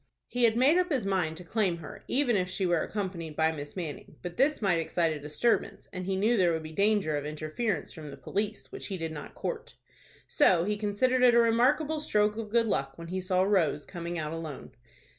He 0.27 0.45
had 0.45 0.57
made 0.57 0.79
up 0.79 0.91
his 0.91 1.05
mind 1.05 1.37
to 1.37 1.43
claim 1.43 1.77
her, 1.77 2.03
even 2.07 2.35
if 2.35 2.49
she 2.49 2.65
were 2.65 2.81
accompanied 2.81 3.35
by 3.35 3.51
Miss 3.51 3.75
Manning; 3.75 4.15
but 4.23 4.35
this 4.35 4.59
might 4.59 4.79
excite 4.79 5.13
a 5.13 5.19
disturbance, 5.19 5.87
and 5.93 6.07
he 6.07 6.15
knew 6.15 6.37
there 6.37 6.51
would 6.53 6.63
be 6.63 6.71
danger 6.71 7.15
of 7.15 7.23
interference 7.23 7.91
from 7.93 8.09
the 8.09 8.17
police, 8.17 8.71
which 8.71 8.87
he 8.87 8.97
did 8.97 9.11
not 9.11 9.35
court. 9.35 9.75
So 10.27 10.63
he 10.63 10.75
considered 10.75 11.21
it 11.21 11.35
a 11.35 11.39
remarkable 11.39 11.99
stroke 11.99 12.35
of 12.35 12.49
good 12.49 12.65
luck 12.65 12.97
when 12.97 13.09
he 13.09 13.21
saw 13.21 13.43
Rose 13.43 13.85
coming 13.85 14.17
out 14.17 14.33
alone. 14.33 14.71